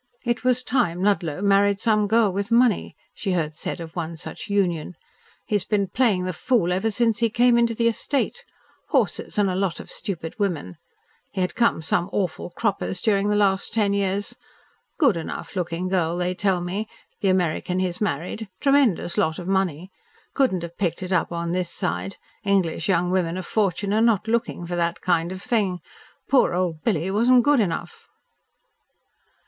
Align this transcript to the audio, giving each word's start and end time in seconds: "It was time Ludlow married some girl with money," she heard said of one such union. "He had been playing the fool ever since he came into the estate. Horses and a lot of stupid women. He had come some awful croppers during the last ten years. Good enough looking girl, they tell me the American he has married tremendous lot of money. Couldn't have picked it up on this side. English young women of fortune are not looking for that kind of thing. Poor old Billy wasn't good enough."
"It 0.25 0.43
was 0.43 0.63
time 0.63 1.03
Ludlow 1.03 1.43
married 1.43 1.79
some 1.79 2.07
girl 2.07 2.33
with 2.33 2.49
money," 2.49 2.95
she 3.13 3.33
heard 3.33 3.53
said 3.53 3.79
of 3.79 3.95
one 3.95 4.17
such 4.17 4.49
union. 4.49 4.95
"He 5.45 5.53
had 5.57 5.67
been 5.67 5.89
playing 5.89 6.23
the 6.23 6.33
fool 6.33 6.73
ever 6.73 6.89
since 6.89 7.19
he 7.19 7.29
came 7.29 7.55
into 7.55 7.75
the 7.75 7.87
estate. 7.87 8.43
Horses 8.87 9.37
and 9.37 9.47
a 9.47 9.53
lot 9.53 9.79
of 9.79 9.91
stupid 9.91 10.39
women. 10.39 10.77
He 11.31 11.41
had 11.41 11.53
come 11.53 11.83
some 11.83 12.09
awful 12.11 12.49
croppers 12.49 12.99
during 12.99 13.29
the 13.29 13.35
last 13.35 13.75
ten 13.75 13.93
years. 13.93 14.35
Good 14.97 15.15
enough 15.17 15.55
looking 15.55 15.87
girl, 15.87 16.17
they 16.17 16.33
tell 16.33 16.61
me 16.61 16.89
the 17.19 17.27
American 17.29 17.77
he 17.77 17.85
has 17.85 18.01
married 18.01 18.49
tremendous 18.59 19.19
lot 19.19 19.37
of 19.37 19.47
money. 19.47 19.91
Couldn't 20.33 20.63
have 20.63 20.79
picked 20.79 21.03
it 21.03 21.13
up 21.13 21.31
on 21.31 21.51
this 21.51 21.69
side. 21.69 22.17
English 22.43 22.89
young 22.89 23.11
women 23.11 23.37
of 23.37 23.45
fortune 23.45 23.93
are 23.93 24.01
not 24.01 24.27
looking 24.27 24.65
for 24.65 24.75
that 24.75 24.99
kind 25.01 25.31
of 25.31 25.43
thing. 25.43 25.79
Poor 26.27 26.55
old 26.55 26.83
Billy 26.83 27.11
wasn't 27.11 27.43
good 27.43 27.59
enough." 27.59 28.07